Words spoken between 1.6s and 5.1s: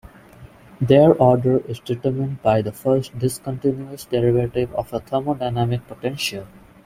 is determined by the first discontinuous derivative of a